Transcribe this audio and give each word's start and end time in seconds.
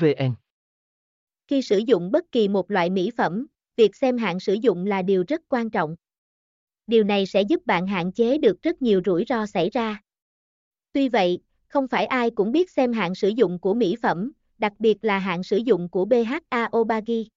vn 0.00 0.34
khi 1.48 1.62
sử 1.62 1.78
dụng 1.78 2.10
bất 2.10 2.32
kỳ 2.32 2.48
một 2.48 2.70
loại 2.70 2.90
mỹ 2.90 3.10
phẩm 3.16 3.46
việc 3.76 3.96
xem 3.96 4.18
hạn 4.18 4.40
sử 4.40 4.54
dụng 4.54 4.86
là 4.86 5.02
điều 5.02 5.24
rất 5.28 5.40
quan 5.48 5.70
trọng 5.70 5.96
điều 6.86 7.04
này 7.04 7.26
sẽ 7.26 7.42
giúp 7.42 7.66
bạn 7.66 7.86
hạn 7.86 8.12
chế 8.12 8.38
được 8.38 8.62
rất 8.62 8.82
nhiều 8.82 9.00
rủi 9.04 9.24
ro 9.28 9.46
xảy 9.46 9.70
ra 9.70 10.02
tuy 10.92 11.08
vậy 11.08 11.38
không 11.68 11.88
phải 11.88 12.06
ai 12.06 12.30
cũng 12.30 12.52
biết 12.52 12.70
xem 12.70 12.92
hạn 12.92 13.14
sử 13.14 13.28
dụng 13.28 13.58
của 13.58 13.74
mỹ 13.74 13.96
phẩm 14.02 14.32
đặc 14.58 14.72
biệt 14.78 15.04
là 15.04 15.18
hạn 15.18 15.42
sử 15.42 15.56
dụng 15.56 15.88
của 15.88 16.04
BHA 16.04 16.68
Obagi. 16.76 17.28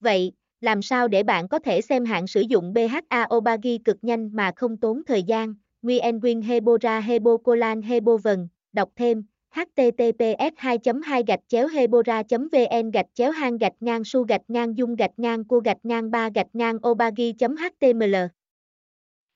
Vậy, 0.00 0.32
làm 0.60 0.82
sao 0.82 1.08
để 1.08 1.22
bạn 1.22 1.48
có 1.48 1.58
thể 1.58 1.80
xem 1.80 2.04
hạn 2.04 2.26
sử 2.26 2.40
dụng 2.40 2.72
BHA 2.72 3.26
Obagi 3.34 3.78
cực 3.84 3.96
nhanh 4.02 4.30
mà 4.32 4.52
không 4.56 4.76
tốn 4.76 5.02
thời 5.06 5.22
gian? 5.22 5.54
Nguyen 5.82 6.20
Quyên 6.20 6.42
Hebora 6.42 7.00
Hebocolan 7.00 7.82
Hebovần, 7.82 8.48
đọc 8.72 8.90
thêm 8.96 9.24
https 9.58 10.52
2 10.56 10.78
2 11.04 11.22
gạch 11.26 11.40
chéo 11.48 11.68
hebora 11.68 12.22
vn 12.30 12.90
gạch 12.90 13.06
chéo 13.14 13.30
hang 13.30 13.58
gạch 13.58 13.72
ngang 13.80 14.04
su 14.04 14.22
gạch 14.22 14.42
ngang 14.48 14.76
dung 14.76 14.96
gạch 14.96 15.18
ngang 15.18 15.44
cua 15.44 15.60
gạch 15.60 15.84
ngang 15.84 16.10
ba 16.10 16.28
gạch 16.34 16.46
ngang 16.52 16.76
obagi 16.88 17.34
html 17.40 18.16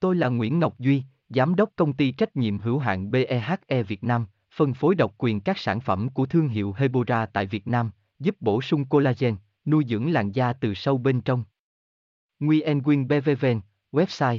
Tôi 0.00 0.16
là 0.16 0.28
Nguyễn 0.28 0.58
Ngọc 0.58 0.78
Duy, 0.78 1.02
Giám 1.28 1.54
đốc 1.54 1.70
công 1.76 1.92
ty 1.92 2.12
trách 2.12 2.36
nhiệm 2.36 2.58
hữu 2.58 2.78
hạn 2.78 3.10
BEHE 3.10 3.82
Việt 3.82 4.04
Nam, 4.04 4.26
phân 4.54 4.74
phối 4.74 4.94
độc 4.94 5.14
quyền 5.18 5.40
các 5.40 5.58
sản 5.58 5.80
phẩm 5.80 6.08
của 6.08 6.26
thương 6.26 6.48
hiệu 6.48 6.74
Hebora 6.76 7.26
tại 7.26 7.46
Việt 7.46 7.66
Nam, 7.66 7.90
giúp 8.18 8.36
bổ 8.40 8.62
sung 8.62 8.84
collagen, 8.84 9.36
nuôi 9.64 9.84
dưỡng 9.88 10.12
làn 10.12 10.32
da 10.32 10.52
từ 10.52 10.74
sâu 10.74 10.98
bên 10.98 11.20
trong. 11.20 11.44
Nguyen 12.40 12.82
Quyên 12.82 13.08
BVVN, 13.08 13.60
website 13.92 14.38